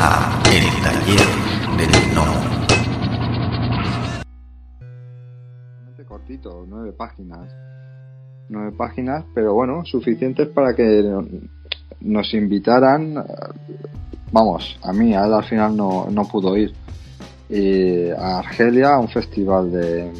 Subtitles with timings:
[0.00, 1.26] a El Taller
[1.76, 2.48] del Gnomo.
[6.06, 7.50] cortito, nueve páginas.
[8.48, 11.04] Nueve páginas, pero bueno, suficientes para que
[12.00, 13.22] nos invitaran.
[14.32, 16.72] Vamos, a mí, a él al final no, no pudo ir.
[17.50, 20.12] Y a Argelia, a un festival de,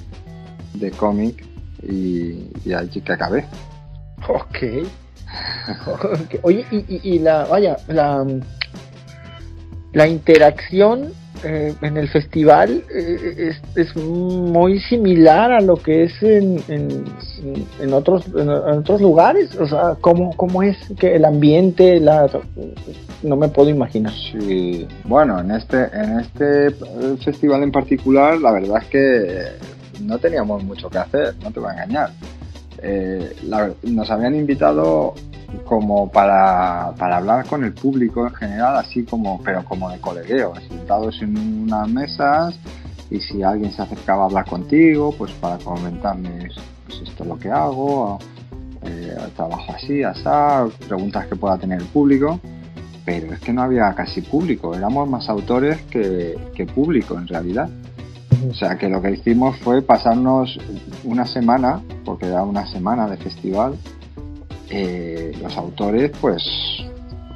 [0.75, 1.45] de cómic,
[1.83, 3.47] y, y allí que acabé.
[4.29, 4.59] Ok.
[6.42, 8.27] Oye, y, y, la, vaya, la,
[9.98, 11.12] la interacción
[11.43, 17.93] eh, en el festival eh, es, es, muy similar a lo que es en, en,
[17.93, 19.56] otros en, otros lugares.
[19.56, 22.30] O sea cómo, cómo es que el ambiente la
[23.25, 24.12] no me puedo imaginar.
[24.12, 24.87] Sí.
[25.03, 26.70] Bueno en este en este
[27.25, 31.70] festival en particular la verdad es que no teníamos mucho que hacer no te voy
[31.70, 32.11] a engañar
[32.83, 33.37] eh,
[33.83, 35.15] nos habían invitado
[35.65, 40.53] como para, para, hablar con el público en general, así como, pero como de colegueo,
[40.69, 42.59] sentados en unas mesas
[43.11, 46.48] y si alguien se acercaba a hablar contigo, pues para comentarme
[46.87, 48.19] pues esto es lo que hago,
[48.83, 50.23] eh, trabajo así, así,
[50.87, 52.39] preguntas que pueda tener el público,
[53.05, 57.69] pero es que no había casi público, éramos más autores que, que público en realidad.
[58.50, 60.58] O sea que lo que hicimos fue pasarnos
[61.05, 63.75] una semana, porque era una semana de festival,
[64.70, 66.42] eh, los autores pues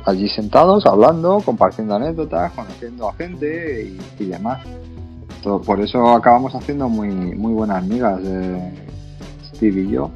[0.05, 4.63] allí sentados, hablando, compartiendo anécdotas, conociendo a gente y, demás.
[5.43, 8.73] Todo, por eso acabamos haciendo muy, muy buenas amigas, de
[9.55, 10.11] Steve y yo.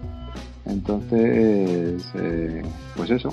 [0.66, 2.62] Entonces, eh,
[2.96, 3.30] pues eso,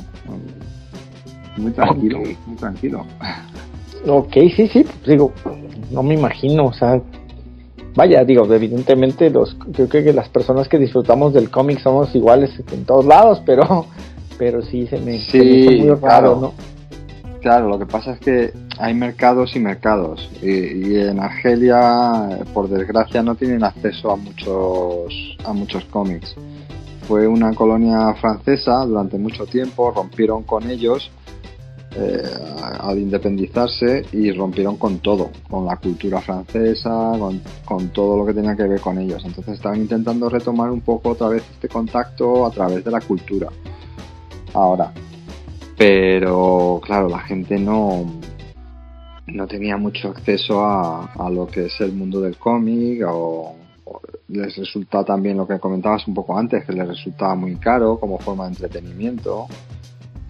[1.57, 3.05] muy tranquilo, muy tranquilo.
[4.07, 5.31] Ok, sí, sí, digo,
[5.91, 7.01] no me imagino, o sea,
[7.95, 12.85] vaya, digo, evidentemente los, creo que las personas que disfrutamos del cómic somos iguales en
[12.85, 13.85] todos lados, pero,
[14.37, 16.53] pero sí se me, sí, muy raro, ¿no?
[17.41, 23.21] Claro, lo que pasa es que hay mercados y mercados y, en Argelia, por desgracia,
[23.21, 25.13] no tienen acceso a muchos
[25.43, 26.35] a muchos cómics.
[27.05, 31.11] Fue una colonia francesa durante mucho tiempo, rompieron con ellos
[31.95, 32.23] eh,
[32.79, 37.11] al independizarse y rompieron con todo, con la cultura francesa,
[37.65, 39.23] con, todo lo que tenía que ver con ellos.
[39.23, 43.49] Entonces estaban intentando retomar un poco otra vez este contacto a través de la cultura.
[44.53, 44.91] Ahora,
[45.77, 48.05] pero claro, la gente no,
[49.27, 53.55] no tenía mucho acceso a, lo que es el mundo del cómic o,
[54.29, 58.17] les resulta también lo que comentabas un poco antes, que les resultaba muy caro como
[58.17, 59.47] forma de entretenimiento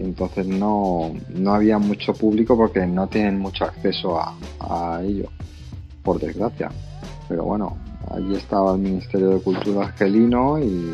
[0.04, 4.20] entonces no, no había mucho público porque no tienen mucho acceso
[4.60, 5.30] a, ello,
[6.04, 6.70] por desgracia.
[7.28, 7.78] Pero bueno,
[8.12, 10.94] allí estaba el Ministerio de Cultura argelino y,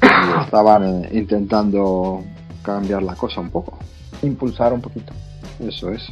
[0.44, 2.22] estaban eh, intentando
[2.62, 3.78] cambiar la cosa un poco.
[4.22, 5.12] Impulsar un poquito.
[5.60, 6.02] Eso es.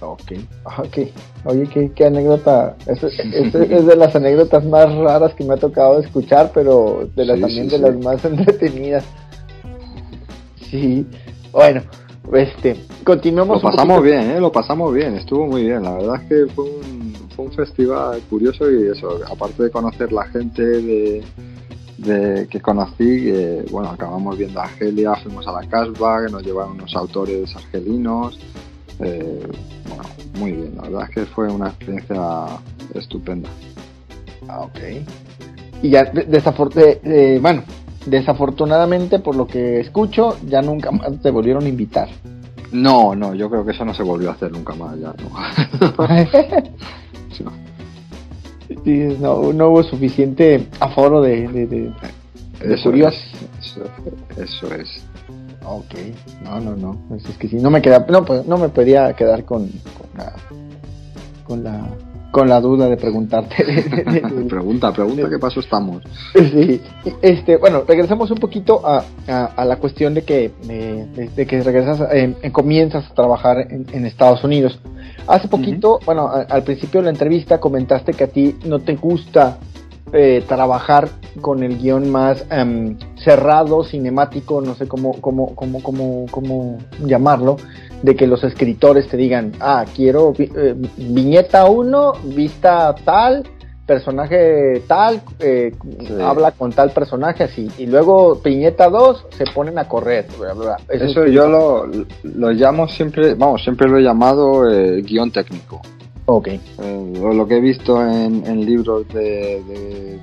[0.00, 0.32] Ok,
[0.78, 0.98] ok.
[1.44, 2.76] Oye, qué, anécdota.
[2.86, 7.40] Es, es, de las anécdotas más raras que me ha tocado escuchar, pero de las,
[7.40, 9.04] también de las más entretenidas.
[10.72, 11.06] Sí,
[11.52, 11.82] bueno,
[12.32, 12.74] este,
[13.04, 13.62] continuamos.
[13.62, 14.40] Lo pasamos bien, ¿eh?
[14.40, 15.82] Lo pasamos bien, estuvo muy bien.
[15.82, 20.10] La verdad es que fue un, fue un festival curioso y eso, aparte de conocer
[20.12, 21.22] la gente de,
[21.98, 23.30] de que conocí,
[23.70, 28.40] bueno, acabamos viendo a Argelia, fuimos a la Casbah, nos llevaron unos autores argelinos.
[29.00, 29.46] Eh,
[29.88, 30.02] bueno,
[30.38, 32.46] muy bien, la verdad es que fue una experiencia
[32.94, 33.50] estupenda.
[34.48, 34.78] Ah, ok.
[35.82, 37.62] Y ya, desafortunadamente, eh, bueno,
[38.06, 42.08] Desafortunadamente, por lo que escucho, ya nunca más te volvieron a invitar.
[42.72, 45.30] No, no, yo creo que eso no se volvió a hacer nunca más, ya no.
[49.52, 51.92] no, hubo suficiente aforo de, de,
[52.60, 53.14] eso, es,
[54.36, 55.04] eso, es.
[55.64, 55.94] Ok,
[56.42, 57.16] no, no, no.
[57.16, 60.32] Es, que si no me queda, no, pues, no me podía quedar con, con la,
[61.44, 61.88] con la
[62.32, 63.64] con la duda de preguntarte.
[64.48, 66.02] pregunta, pregunta qué paso estamos.
[66.34, 66.80] Sí,
[67.20, 69.04] este, bueno, regresamos un poquito a,
[69.54, 70.50] a, la cuestión de que,
[71.36, 74.80] de, que regresas, eh, comienzas a trabajar en, Estados Unidos.
[75.28, 79.58] Hace poquito, bueno, al principio de la entrevista comentaste que a ti no te gusta
[80.12, 81.08] eh, trabajar
[81.40, 87.56] con el guion más em, cerrado, cinemático, no sé cómo, cómo, cómo, cómo, cómo llamarlo,
[88.02, 93.44] de que los escritores te digan, ah, quiero eh, viñeta 1, vista tal,
[93.86, 95.72] personaje tal, eh,
[96.20, 100.26] habla con tal personaje así, y luego viñeta 2 se ponen a correr.
[100.88, 101.86] Eso, yo lo,
[102.22, 104.62] lo, llamo siempre, vamos, siempre lo he llamado
[105.02, 105.80] guion técnico.
[106.26, 106.48] Ok.
[106.48, 110.18] Eh, lo que he visto en, libros de,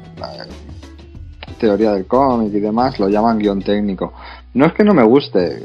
[1.59, 4.13] teoría del cómic y demás, lo llaman guion técnico.
[4.53, 5.63] No es que no me guste,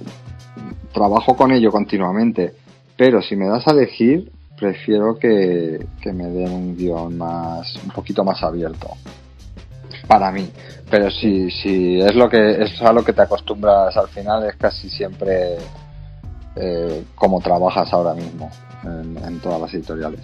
[0.93, 2.55] trabajo con ello continuamente,
[2.96, 7.91] Pero si me das a elegir, prefiero que, que me den un guion más, un
[7.91, 8.88] poquito más abierto.
[10.06, 10.49] Para mí.
[10.91, 14.55] Pero si, si es lo que es a lo que te acostumbras al final, es
[14.56, 15.56] casi siempre
[16.55, 18.49] eh, como trabajas ahora mismo
[18.85, 20.20] en, en todas las editoriales.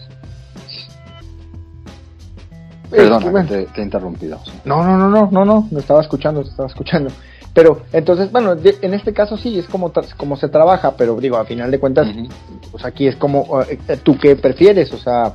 [2.91, 4.39] Perdona, te, te, he interrumpido.
[4.65, 7.11] No, no, no, no, no, no, me estaba escuchando, te estaba escuchando.
[7.53, 11.45] Pero entonces, bueno, en este caso sí, es como, como se trabaja, pero digo, a
[11.45, 12.29] final de cuentas, uh -huh.
[12.71, 14.93] pues aquí es como, eh, ¿tú qué prefieres?
[14.93, 15.35] O sea,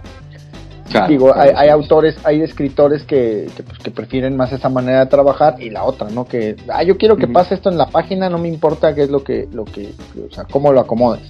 [0.90, 4.54] claro, digo, claro, hay, sí, hay, autores, hay escritores que, que, pues, que, prefieren más
[4.54, 6.25] esa manera de trabajar y la otra, ¿no?
[6.25, 7.34] Que, ah, yo quiero que uh -huh.
[7.34, 9.94] pase esto en la página, no me importa qué es lo que, lo que,
[10.30, 11.28] o sea, cómo lo acomodes.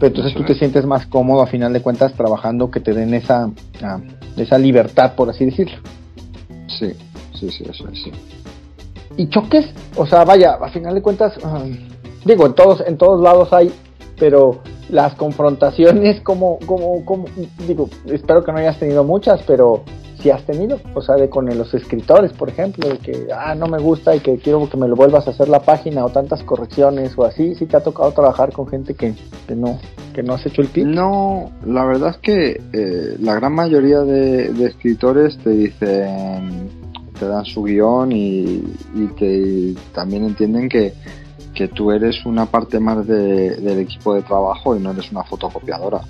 [0.00, 0.58] Pero entonces tú te es.
[0.58, 3.50] sientes más cómodo a final de cuentas trabajando que te den esa,
[4.40, 5.78] esa libertad, por así decirlo.
[6.78, 6.92] Sí,
[7.38, 8.12] sí, sí, eso es, sí
[9.18, 11.76] y choques, o sea, vaya, a final de cuentas, um,
[12.24, 13.72] digo, en todos, en todos lados hay,
[14.16, 17.24] pero las confrontaciones, como, como, como,
[17.66, 19.82] digo, espero que no hayas tenido muchas, pero
[20.20, 23.66] si has tenido, o sea, de con los escritores, por ejemplo, de que, ah, no
[23.66, 26.42] me gusta y que quiero que me lo vuelvas a hacer la página o tantas
[26.42, 29.14] correcciones o así, si te ha tocado trabajar con gente que,
[29.46, 29.78] que no,
[30.12, 30.86] que no has hecho el tip.
[30.86, 36.68] No, la verdad es que eh, la gran mayoría de, de escritores te dicen
[37.18, 38.62] te dan su guion y,
[38.94, 40.94] y te, también entienden que,
[41.54, 45.24] que, tú eres una parte más de, del equipo de trabajo y no eres una
[45.24, 46.00] fotocopiadora.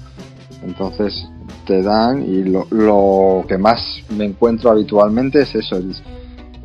[0.63, 1.29] Entonces
[1.67, 6.03] te dan y lo, lo que más me encuentro habitualmente es eso, es,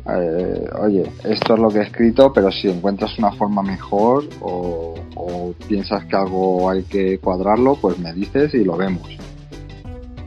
[0.06, 4.94] eh, oye, esto es lo que he escrito, pero si encuentras una forma mejor o,
[5.14, 9.08] o piensas que algo hay que cuadrarlo, pues me dices y lo vemos.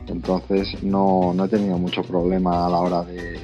[0.06, 3.38] Entonces no, no he tenido mucho problema a la hora de,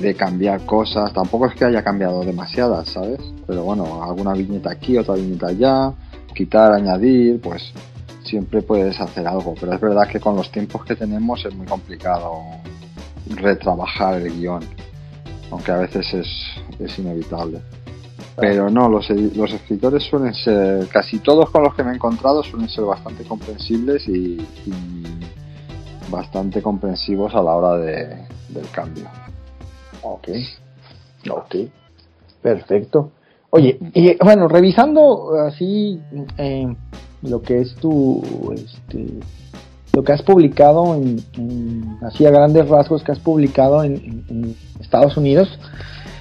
[0.00, 1.12] de cambiar cosas.
[1.12, 3.20] Tampoco es que haya cambiado demasiadas, ¿sabes?
[3.46, 5.92] Pero bueno, alguna viñeta aquí, otra viñeta allá,
[6.34, 7.72] quitar, añadir, pues
[8.26, 9.54] siempre puedes hacer algo.
[9.58, 12.42] Pero es verdad que con los tiempos que tenemos es muy complicado
[13.28, 14.62] retrabajar el guion,
[15.50, 16.28] aunque a veces es,
[16.78, 17.60] es inevitable.
[18.38, 22.42] Pero no, los, los escritores suelen ser, casi todos con los que me he encontrado
[22.42, 24.36] suelen ser bastante comprensibles y,
[24.66, 25.02] y
[26.10, 29.06] bastante comprensivos a la hora de, del cambio.
[30.02, 30.28] Ok,
[31.30, 31.54] ok,
[32.42, 33.10] perfecto.
[33.56, 35.98] Oye, y bueno, revisando así
[36.36, 36.66] eh,
[37.22, 38.22] lo que es tu,
[38.54, 39.06] este,
[39.94, 44.24] lo que has publicado en, en, así a grandes rasgos que has publicado en, en,
[44.28, 45.48] en Estados Unidos,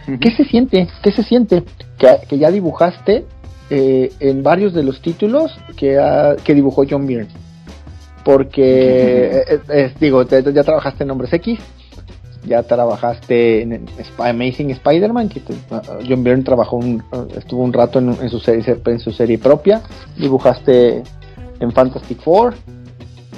[0.08, 0.20] uh -huh.
[0.20, 0.88] ¿qué se siente?
[1.04, 1.64] ¿Qué se siente
[1.98, 3.26] que, que ya dibujaste
[3.70, 7.34] eh, en varios de los títulos que, ha, que dibujó John Byrne?
[8.24, 9.74] Porque, uh -huh.
[9.74, 11.60] eh, digo, ya trabajaste en Nombres X,
[12.46, 13.86] ya trabajaste en,
[14.18, 18.40] Amazing Spider-Man, que te, uh, John Byrne trabajó un, uh, estuvo un rato en, su
[18.40, 19.82] serie, en su serie propia,
[20.18, 21.04] dibujaste
[21.60, 22.56] en Fantastic Four.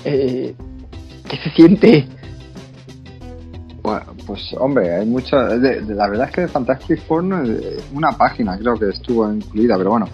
[0.05, 0.55] Eh,
[1.27, 2.07] ¿Qué se siente?
[3.81, 5.47] Bueno, pues hombre, hay mucha.
[5.47, 7.41] La verdad es que de Fantastic Four no,
[7.93, 10.07] una página creo que estuvo incluida, pero bueno,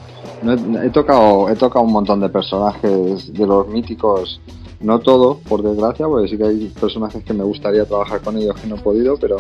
[0.44, 4.40] no he, tocado he tocado un montón de personajes de los míticos
[4.84, 8.60] no todo, por desgracia, porque sí que hay personajes que me gustaría trabajar con ellos
[8.60, 9.38] que no he podido, pero,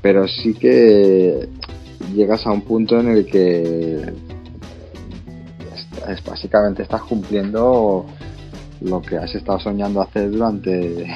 [0.00, 1.48] pero sí que
[2.14, 4.12] llegas a un punto en el que
[6.08, 8.06] es, básicamente estás cumpliendo
[8.80, 11.06] lo que has estado soñando hacer durante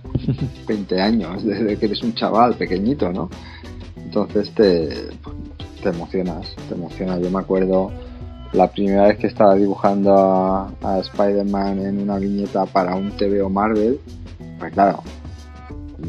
[0.66, 3.28] 20 años, desde que eres un chaval pequeñito, ¿no?
[3.96, 4.88] Entonces te,
[5.82, 7.20] te emocionas, te emocionas.
[7.20, 7.90] Yo me acuerdo
[8.52, 13.98] la primera vez que estaba dibujando a, Spider-Man en una viñeta para un TVO Marvel,
[14.58, 15.02] pues claro,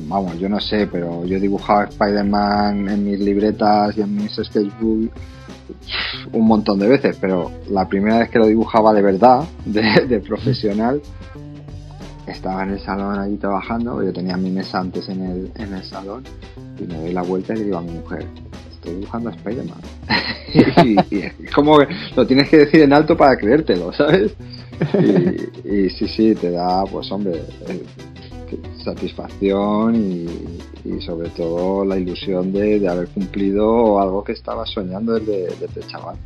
[0.07, 5.11] vamos, yo no sé, pero yo dibujaba Spider-Man en mis libretas y en mis sketchbooks
[6.33, 10.19] un montón de veces, pero la primera vez que lo dibujaba de verdad, de, de
[10.19, 11.01] profesional,
[12.27, 15.83] estaba en el salón allí trabajando, yo tenía mi mesa antes en el, en el
[15.83, 16.23] salón
[16.79, 18.25] y me doy la vuelta y le digo a mi mujer,
[18.83, 19.81] estoy dibujando a Spider-Man.
[21.11, 24.33] y, es como que lo tienes que decir en alto para creértelo, ¿sabes?
[25.63, 27.83] Y, sí, sí, te da, pues hombre, eh,
[28.83, 35.47] satisfacción y, sobre todo la ilusión de, de, haber cumplido algo que estabas soñando desde,
[35.59, 36.17] desde chaval.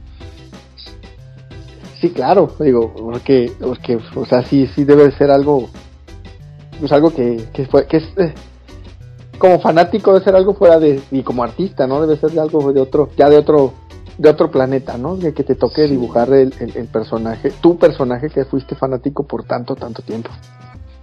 [2.02, 5.70] Sí, claro, digo, porque, porque o sea, sí, sí debe ser algo,
[6.80, 8.34] pues algo que, que, fue, que es, eh,
[9.38, 12.72] como fanático debe ser algo fuera de y como artista no debe ser de algo
[12.72, 13.74] de otro ya de otro
[14.17, 15.91] de otro planeta no de que te toque sí.
[15.91, 20.29] dibujar el, el, el, personaje tu personaje que fuiste fanático por tanto tanto tiempo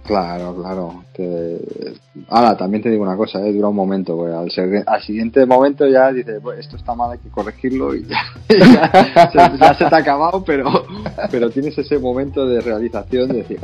[0.03, 1.95] claro claro que
[2.29, 5.45] ahora también te digo una cosa eh, dura un momento pues, al, ser, al, siguiente
[5.45, 8.17] momento ya dices pues, esto está mal hay que corregirlo y ya,
[8.49, 10.85] ya, se, ya se te ha acabado pero
[11.31, 13.59] pero tienes ese momento de realización de decir,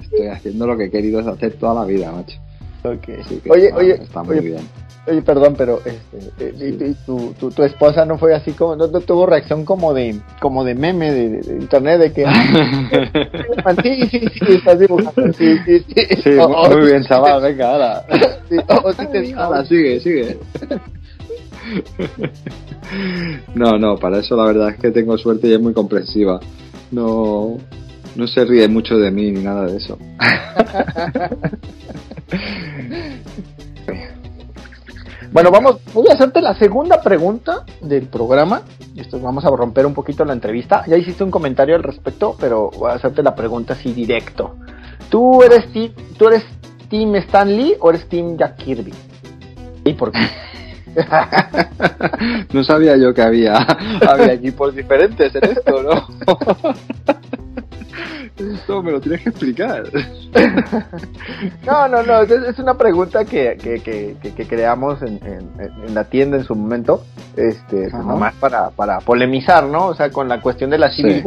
[0.00, 2.38] estoy haciendo lo que he querido hacer toda la vida, macho.
[2.82, 3.20] Okay.
[3.48, 4.68] oye, oye, está muy bien.
[5.06, 9.26] Oye, perdón, pero este, eh, tu, tu, tu, esposa no fue así como, no, tuvo
[9.26, 12.26] reacción como de, como de meme de, internet de que,
[13.82, 15.94] sí, sí, sí, estás dibujando, sí, sí, sí.
[16.22, 18.04] Sí, muy, bien, chaval, venga, ahora.
[18.48, 20.38] Sí, o, sí te ahora, sigue, sigue.
[23.54, 26.40] No, no, para eso la verdad es que tengo suerte y es muy comprensiva.
[26.90, 27.56] No,
[28.16, 29.98] no se ríe mucho de mí ni nada de eso.
[35.32, 38.62] Bueno, vamos, voy a hacerte la segunda pregunta del programa.
[38.96, 40.84] Esto vamos a romper un poquito la entrevista.
[40.88, 44.56] Ya hiciste un comentario al respecto, pero voy a hacerte la pregunta así directo.
[45.08, 46.44] ¿Tú eres, ti, ¿tú eres
[46.88, 48.92] Team Stan Lee o eres Team Jack Kirby?
[49.84, 50.18] ¿Y por qué?
[52.52, 53.54] no sabía yo que había,
[54.08, 56.08] había equipos diferentes en esto, ¿no?
[58.36, 59.84] Esto me lo tienes que explicar.
[61.66, 65.20] no, no, no, es, una pregunta que, que, creamos en,
[65.92, 67.04] la tienda en su momento,
[67.36, 69.88] este, pues nomás para, para polemizar, ¿no?
[69.88, 71.22] O sea, con la cuestión de la Civil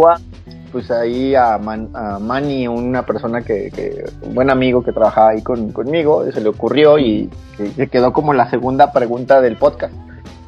[0.73, 5.43] pues ahí a, Man, a Manny, una persona que, un buen amigo que trabajaba ahí
[5.43, 7.29] conmigo, se le ocurrió y
[7.75, 9.93] se quedó como la segunda pregunta del podcast.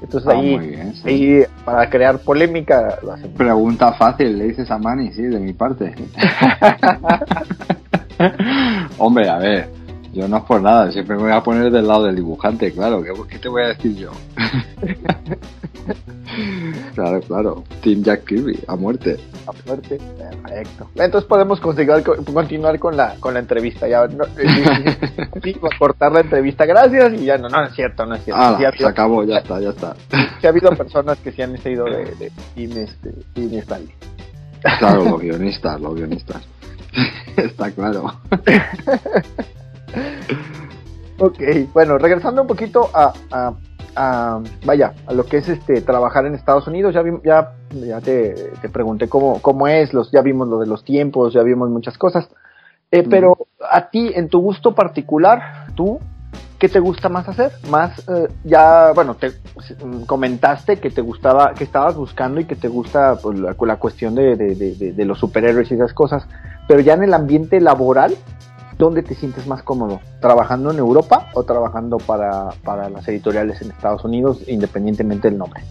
[0.05, 5.23] Entonces ah, ahí, ahí, para crear polémica lo Pregunta fácil, le dices a Manny, sí,
[5.23, 5.95] de mi parte.
[8.99, 9.69] Hombre, a ver,
[10.15, 13.03] yo no es por nada, siempre me voy a poner del lado del dibujante, claro,
[13.27, 14.11] ¿qué, te voy a decir yo?
[16.95, 19.19] claro, claro, Team Jack Kirby, a muerte.
[19.45, 20.89] A muerte, perfecto.
[20.95, 24.23] Entonces podemos continuar con la, con la entrevista, ya, no,
[25.79, 28.41] cortar la entrevista, gracias, y ya no, no, es cierto, no es cierto.
[28.41, 29.97] Ah, se acabó, ya está, ya está.
[30.39, 33.93] Sí ha habido personas que se han ido de, de Team, este, Team Stanley.
[34.79, 36.41] Claro, los guionistas, los guionistas.
[37.35, 38.13] está claro.
[41.19, 41.39] Ok,
[41.73, 43.13] bueno, regresando un poquito a,
[43.95, 48.51] a, vaya, a lo que es este trabajar en Estados Unidos, ya ya, ya te,
[48.71, 52.27] pregunté cómo, cómo es, los, ya vimos lo de los tiempos, ya vimos muchas cosas.
[52.91, 53.37] Eh, pero
[53.69, 55.99] a ti, en tu gusto particular, tú,
[56.59, 57.51] ¿qué te gusta más hacer?
[57.69, 59.33] Más, eh, ya, bueno, te
[60.05, 64.15] comentaste que te gustaba, que estabas buscando y que te gusta pues, la, la, cuestión
[64.15, 66.27] de, de, de, de, los superhéroes y esas cosas,
[66.67, 68.15] pero ya en el ambiente laboral,
[68.77, 69.99] ¿dónde te sientes más cómodo?
[70.19, 72.49] ¿Trabajando en Europa o trabajando para,
[72.89, 75.61] las editoriales en Estados Unidos, independientemente del nombre?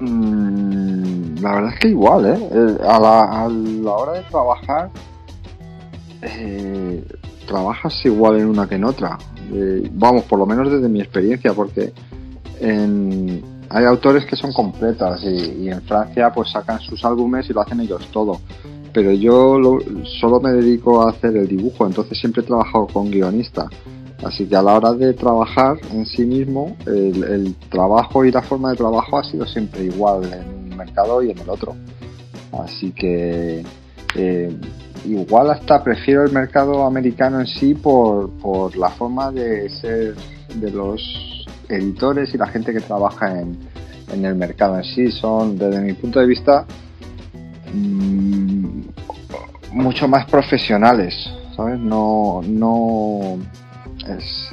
[0.00, 2.48] Mm, la verdad es que igual, ¿eh?
[2.52, 2.98] eh a,
[3.48, 4.90] la, hora de trabajar,
[6.22, 7.04] eh,
[7.46, 9.18] trabajas igual en una que en otra.
[9.52, 11.92] Eh, vamos, por lo menos desde mi experiencia, porque
[12.60, 17.60] hay autores que son completas y, y, en Francia pues sacan sus álbumes y lo
[17.60, 18.40] hacen ellos todo
[18.92, 19.58] pero yo
[20.20, 23.68] solo me dedico a hacer el dibujo, entonces siempre he trabajado con guionista.
[24.24, 28.70] Así que a la hora de trabajar en sí mismo, el, trabajo y la forma
[28.70, 31.76] de trabajo ha sido siempre igual en un mercado y en el otro.
[32.52, 33.64] Así que
[34.16, 34.56] eh,
[35.04, 40.16] igual hasta prefiero el mercado americano en sí por, por la forma de ser
[40.56, 41.00] de los
[41.68, 43.56] editores y la gente que trabaja en,
[44.12, 45.12] en el mercado en sí.
[45.12, 46.66] Son, desde mi punto de vista,
[49.78, 51.14] mucho más profesionales,
[51.56, 51.78] ¿sabes?
[51.78, 53.38] No, no
[54.08, 54.50] es,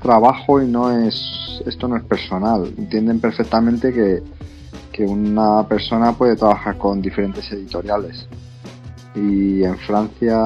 [0.00, 2.72] trabajo y no es, esto no es personal.
[2.78, 4.22] Entienden perfectamente que,
[4.92, 8.28] que una persona puede trabajar con diferentes editoriales.
[9.14, 10.38] Y en Francia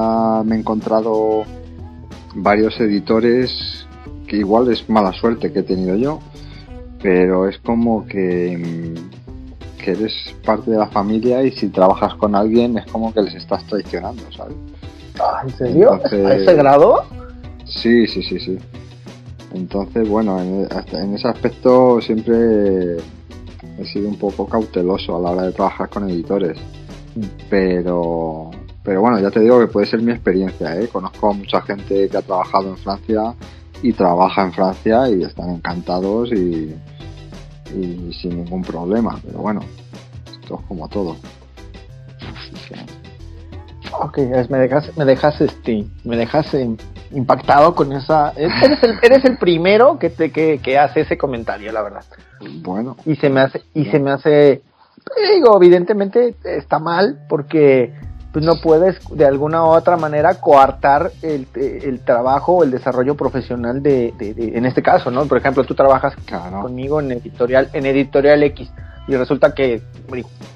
[0.43, 1.43] me he encontrado
[2.35, 3.85] varios editores
[4.27, 6.19] que igual es mala suerte que he tenido yo,
[7.01, 9.22] pero es como que mm,
[9.83, 10.13] que eres
[10.45, 14.23] parte de la familia y si trabajas con alguien es como que les estás traicionando,
[14.35, 14.55] ¿sabes?
[15.19, 15.93] Ah, ¿En serio?
[15.93, 17.03] ¿A ese grado?
[17.65, 18.57] Sí, sí, sí, sí.
[19.53, 22.97] Entonces, bueno, en, en ese aspecto siempre
[23.77, 26.57] he sido un poco cauteloso a la hora de trabajar con editores.
[27.49, 28.49] Pero,
[28.83, 30.79] pero bueno, ya te digo que puede ser mi experiencia.
[30.79, 30.87] ¿eh?
[30.87, 33.35] Conozco a mucha gente que ha trabajado en Francia
[33.81, 36.73] y trabaja en Francia y están encantados y,
[37.73, 39.19] y sin ningún problema.
[39.25, 39.61] Pero bueno,
[40.25, 41.15] esto es como todo.
[43.99, 44.17] Ok,
[44.49, 46.47] me dejas, me dejas este, me dejas
[47.11, 48.33] impactado con esa.
[48.35, 52.03] Eres el, eres el primero que te que, que, hace ese comentario, la verdad.
[52.61, 52.97] Bueno.
[53.05, 54.61] Y se me hace, y se me hace,
[55.33, 57.93] digo, evidentemente está mal porque
[58.33, 63.15] pues no puedes de alguna u otra manera coartar el, el trabajo o el desarrollo
[63.15, 65.25] profesional de, de, en este caso, ¿no?
[65.25, 66.15] Por ejemplo, tú trabajas
[66.59, 68.71] conmigo en editorial, en editorial X.
[69.07, 69.83] y resulta que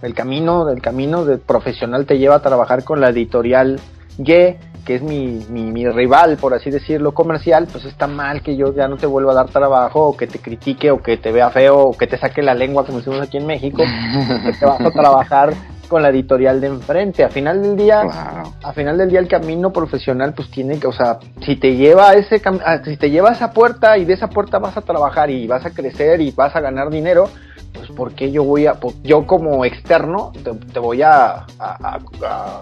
[0.01, 3.79] el camino del camino de profesional te lleva a trabajar con la editorial
[4.17, 8.73] Y, que es mi, mi, rival, por así decirlo, comercial, pues está mal que yo
[8.73, 11.51] ya no te vuelva a dar trabajo, o que te critique, o que te vea
[11.51, 13.83] feo, o que te saque la lengua, como decimos aquí en México,
[14.45, 15.53] que te vas a trabajar
[15.87, 17.23] con la editorial de enfrente.
[17.23, 20.93] A final del día, a final del día el camino profesional pues tiene que, o
[20.93, 22.41] sea, si te lleva a ese
[22.85, 25.65] si te lleva a esa puerta y de esa puerta vas a trabajar y vas
[25.65, 27.29] a crecer y vas a ganar dinero,
[27.73, 30.31] pues porque yo voy a, yo como externo
[30.73, 31.45] te, voy a,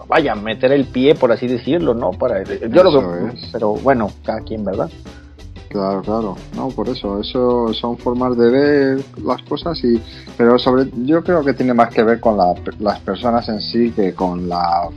[0.07, 2.11] vaya, meter el pie por así decirlo, ¿no?
[2.11, 4.89] Para yo lo veo, pero bueno, cada quien, ¿verdad?
[5.69, 10.01] Claro, claro, no, por eso, eso son formas de ver las cosas y,
[10.37, 12.37] pero sobre, yo creo que tiene más que ver con
[12.79, 14.87] las personas en sí que con la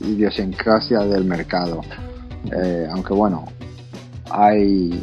[0.00, 1.80] idiosincrasia del mercado.
[2.52, 3.46] Eh, aunque bueno,
[4.30, 5.02] hay,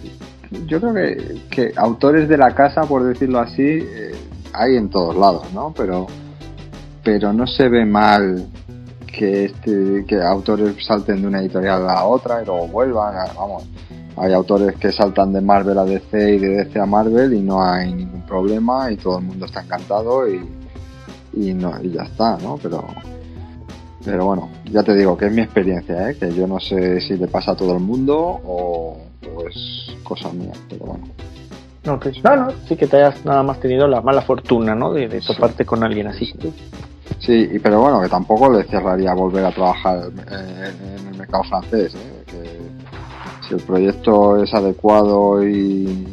[0.67, 4.12] yo creo que, que, autores de la casa, por decirlo así, eh,
[4.53, 5.74] hay en todos lados, ¿no?
[5.75, 6.07] Pero,
[7.03, 8.48] pero no se ve mal
[9.05, 13.63] que este, que autores salten de una editorial a la otra y luego vuelvan, vamos
[14.17, 17.63] hay autores que saltan de Marvel a DC y de DC a Marvel y no
[17.63, 20.41] hay ningún problema y todo el mundo está encantado y,
[21.34, 22.57] y, no, y ya está, ¿no?
[22.62, 22.86] Pero,
[24.03, 26.15] pero bueno, ya te digo que es mi experiencia, ¿eh?
[26.17, 28.98] que yo no sé si le pasa a todo el mundo o,
[29.50, 31.07] es cosa mía, pero bueno.
[31.84, 34.91] No, que, no, no, sí que te hayas nada más tenido la mala fortuna, ¿no?
[34.93, 36.34] De, de toparte con alguien así.
[37.19, 42.14] Sí, pero bueno, que tampoco le cerraría volver a trabajar en, el mercado francés, ¿eh?
[43.47, 46.07] Si el proyecto es adecuado y,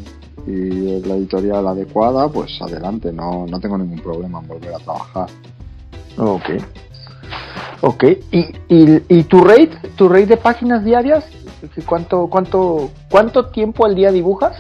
[0.47, 5.29] y la editorial adecuada, pues adelante, no, no tengo ningún problema en volver a trabajar.
[6.19, 6.51] Ok.
[7.81, 11.25] Ok, ¿y, y, y tu rate, tu rate de páginas diarias?
[11.87, 14.57] ¿Cuánto, cuánto, ¿Cuánto tiempo al día dibujas?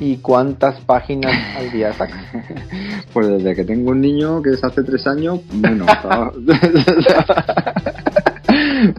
[0.00, 2.24] ¿Y cuántas páginas al día sacas?
[3.12, 5.86] Pues desde que tengo un niño, que es hace tres años, menos.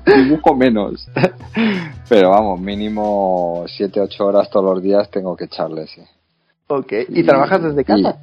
[0.05, 1.07] dibujo menos.
[2.09, 6.01] Pero vamos, mínimo 7-8 horas todos los días tengo que echarle, sí.
[6.67, 8.17] Ok, ¿y, trabajas desde casa?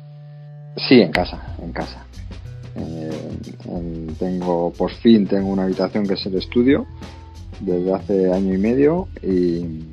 [0.77, 2.07] sí, en casa, en casa.
[2.77, 3.31] Eh,
[4.19, 6.87] tengo, por fin tengo una habitación que es el estudio
[7.61, 9.85] desde hace año y medio y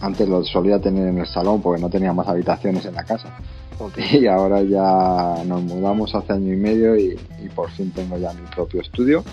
[0.00, 3.36] antes lo solía tener en el salón porque no tenía más habitaciones en la casa.
[4.12, 7.16] Y ahora ya nos mudamos hace año y medio y
[7.54, 9.24] por fin tengo ya mi propio estudio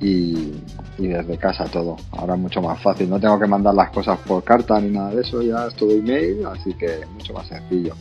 [0.00, 0.52] y,
[0.98, 1.96] desde casa todo.
[2.12, 5.14] Ahora es mucho más fácil, no tengo que mandar las cosas por carta ni nada
[5.14, 7.94] de eso, ya es todo email, así que mucho más sencillo.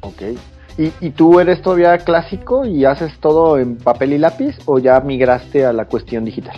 [0.00, 0.22] Ok.
[0.78, 5.00] ¿Y, ¿Y, tú eres todavía clásico y haces todo en papel y lápiz o ya
[5.00, 6.56] migraste a la cuestión digital?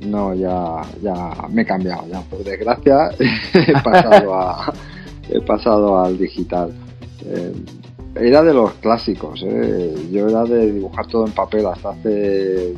[0.00, 3.10] No, ya, ya me he cambiado, ya por desgracia
[3.54, 4.72] he pasado a,
[5.28, 6.72] he pasado al digital.
[7.24, 7.52] Eh,
[8.14, 9.94] era de los clásicos, eh.
[10.10, 12.74] yo era de dibujar todo en papel hasta hace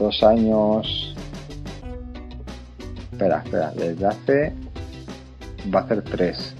[0.00, 1.14] dos años.
[3.12, 4.52] Espera, espera, desde hace.
[5.72, 6.54] Va a ser tres.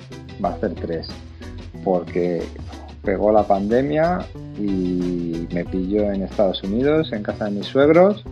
[0.45, 1.09] Va a ser tres.
[1.83, 2.45] Porque
[3.03, 4.21] pegó la pandemia
[4.59, 8.25] y me pilló en Estados Unidos, en casa de mis suegros.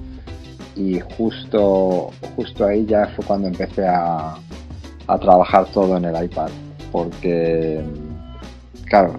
[0.77, 4.37] Y justo, justo ahí ya fue cuando empecé a,
[5.09, 6.51] a trabajar todo en el iPad.
[6.93, 7.83] Porque,
[8.85, 9.15] claro,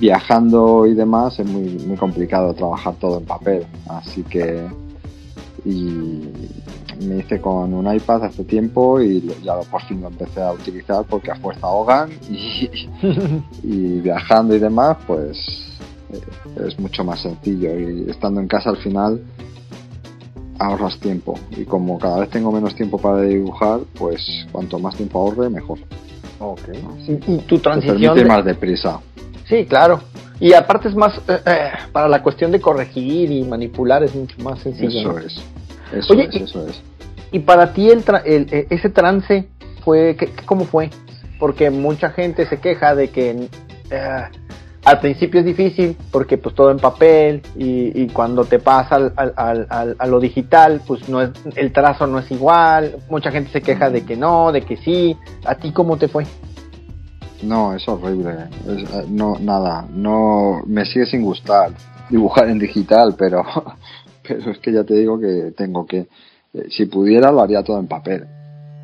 [0.00, 3.66] viajando y demás es muy, muy complicado trabajar todo en papel.
[3.88, 4.66] Así que
[5.64, 6.24] y
[7.04, 11.04] me hice con un iPad hace tiempo y ya por fin lo empecé a utilizar
[11.04, 12.70] porque a fuerza ahogan y,
[13.62, 15.38] y viajando y demás pues
[16.12, 19.20] eh, es mucho más sencillo y estando en casa al final
[20.58, 25.20] ahorras tiempo y como cada vez tengo menos tiempo para dibujar pues cuanto más tiempo
[25.20, 25.78] ahorre mejor.
[26.38, 26.60] Ok.
[27.06, 28.14] ¿Y, tu transición?
[28.14, 29.00] Te permite más deprisa.
[29.50, 30.00] Sí, claro.
[30.38, 34.36] Y aparte es más, eh, eh, para la cuestión de corregir y manipular es mucho
[34.42, 35.18] más sencillo.
[35.18, 35.44] Eso es.
[35.92, 36.80] Eso es, eso es.
[37.32, 39.48] Y para ti el, el e, ese trance
[39.84, 40.88] fue, ¿qué, ¿cómo fue?
[41.38, 43.48] Porque mucha gente se queja de que
[43.90, 44.22] eh,
[44.84, 49.96] al principio es difícil porque pues todo en papel y, cuando te pasa al, al,
[49.98, 52.96] a lo digital pues no es, el trazo no es igual.
[53.10, 55.16] Mucha gente se queja de que no, de que sí.
[55.44, 56.24] ¿A ti cómo te fue?
[57.42, 58.48] No, es horrible.
[58.66, 59.86] Eh, no, nada.
[59.90, 61.72] No, me sigue sin gustar
[62.10, 63.44] dibujar en digital, pero,
[64.26, 66.08] pero es que ya te digo que tengo que,
[66.52, 68.26] eh, si pudiera lo haría todo en papel.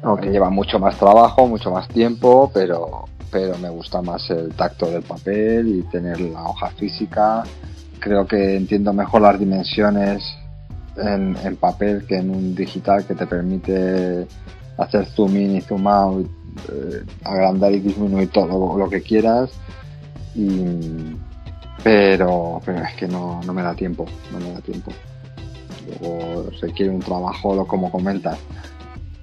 [0.03, 0.31] Okay.
[0.31, 5.03] Lleva mucho más trabajo, mucho más tiempo, pero, pero me gusta más el tacto del
[5.03, 7.42] papel y tener la hoja física.
[7.99, 10.23] Creo que entiendo mejor las dimensiones
[10.97, 14.27] en, en papel que en un digital que te permite
[14.79, 16.31] hacer zoom in y zoom out
[16.73, 19.51] eh, agrandar y disminuir todo lo, que quieras
[20.35, 21.16] Y,
[21.83, 24.92] pero, pero es que no, no me da tiempo, no me da tiempo.
[26.01, 28.38] Luego requiere un trabajo, lo como comentas.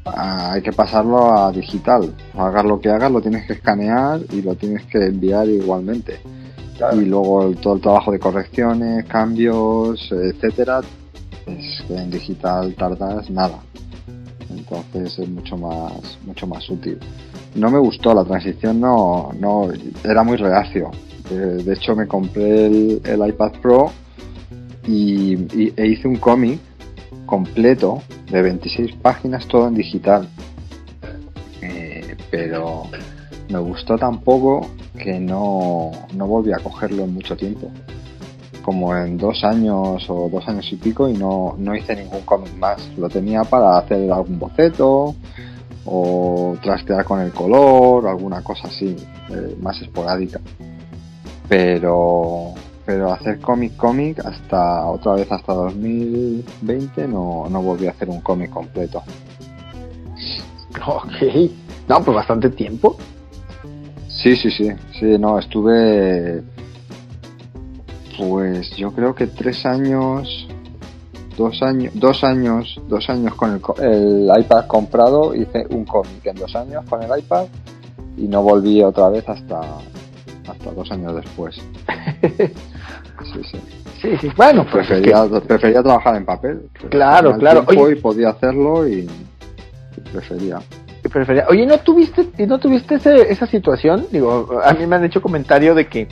[0.06, 2.14] Ah, hay que pasarlo a digital.
[2.38, 6.20] Hagas lo que hagas, lo tienes que escanear y lo tienes que enviar igualmente.
[6.94, 10.82] Y luego el- todo el trabajo de correcciones, cambios, etcétera,
[11.46, 13.60] es que en digital tardas nada.
[14.78, 16.98] Entonces es mucho más, mucho más útil.
[17.56, 19.70] No me gustó la transición, no, no,
[20.04, 20.92] era muy reacio.
[21.30, 23.92] De hecho me compré el, iPad Pro
[24.88, 25.38] y-
[25.78, 26.60] e hice un cómic
[27.26, 30.28] completo de 26 páginas todo en digital.
[31.62, 32.84] Eh, pero
[33.50, 37.72] me gustó tan poco que no, no volví a cogerlo en mucho tiempo.
[38.64, 42.56] Como en dos años o dos años y pico y no, no hice ningún cómic
[42.56, 42.90] más.
[42.98, 45.16] Lo tenía para hacer algún boceto
[45.86, 48.96] o trastear con el color, alguna cosa así,
[49.30, 50.40] eh, más esporádica.
[51.50, 52.54] Pero,
[52.86, 58.22] pero hacer cómic cómic hasta otra vez hasta 2020 no, no volví a hacer un
[58.22, 59.04] cómic completo.
[60.88, 61.52] Ok.
[61.88, 62.98] No, pues bastante tiempo.
[64.08, 66.42] Sí, sí, sí, sí, no, estuve
[68.18, 70.48] pues yo creo que tres años,
[71.38, 76.36] dos años, dos años, dos años con el, el iPad comprado, hice un cómic en
[76.36, 77.46] dos años con el iPad
[78.18, 79.60] y no volví otra vez hasta,
[80.48, 81.58] hasta dos años después.
[83.32, 83.58] Sí, sí.
[84.02, 84.30] Sí, sí.
[84.36, 86.70] Bueno, pues es que- Prefería, trabajar en papel.
[86.90, 87.64] Claro, claro.
[87.68, 87.94] Oye.
[87.94, 89.08] y podía hacerlo y,
[89.96, 90.60] y prefería.
[91.10, 91.46] prefería.
[91.50, 94.06] Oye, ¿no tuviste, y no tuviste ese- esa situación?
[94.12, 96.08] Digo, a mí me han hecho comentario de que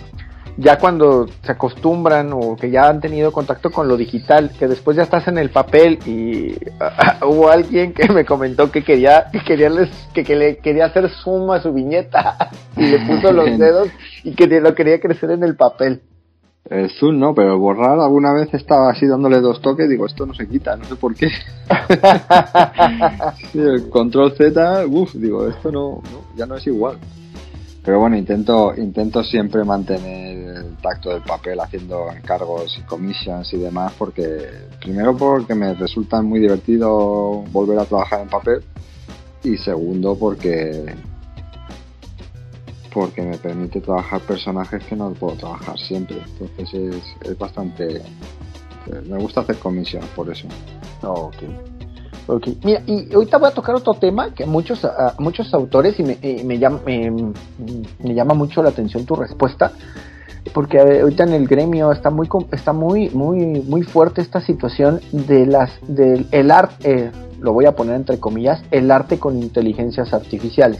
[0.58, 4.98] ya cuando se acostumbran o que ya han tenido contacto con lo digital, que después
[4.98, 6.56] ya estás en el papel y
[7.26, 11.10] hubo alguien que me comentó que quería que quería les, que, que le quería hacer
[11.24, 13.90] zoom a su viñeta y le puso los dedos
[14.24, 16.02] y que lo quería crecer en el papel.
[16.70, 20.34] El zoom no, pero borrar alguna vez estaba así dándole dos toques, digo, esto no
[20.34, 21.28] se quita, no sé por qué.
[23.52, 26.98] Sí, el control Z, uff, digo, esto no, no, ya no es igual.
[27.84, 33.58] Pero bueno, intento, intento siempre mantener el tacto del papel haciendo encargos y commissions y
[33.58, 38.64] demás, porque primero porque me resulta muy divertido volver a trabajar en papel
[39.44, 40.94] y segundo porque
[42.94, 46.22] porque me permite trabajar personajes que no puedo trabajar siempre.
[46.40, 48.02] Entonces es, es bastante...
[49.08, 50.48] Me gusta hacer comisiones por eso.
[51.02, 51.71] Ok.
[52.64, 54.88] Mira, y ahorita voy a tocar otro tema que muchos,
[55.20, 59.72] muchos autores, y me, y me, llama, me, me llama mucho la atención tu respuesta,
[60.54, 65.00] porque eh, ahorita en el gremio está muy está muy muy muy fuerte esta situación
[65.12, 69.38] de las del el arte eh, lo voy a poner entre comillas el arte con
[69.38, 70.80] inteligencias artificiales